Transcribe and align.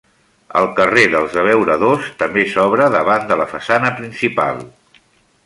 El 0.61 0.69
carrer 0.77 1.03
dels 1.15 1.37
Abeuradors 1.41 2.07
també 2.23 2.47
s'obre 2.55 2.89
davant 2.97 3.29
de 3.33 3.39
la 3.43 3.47
façana 3.53 3.93
principal. 4.01 4.67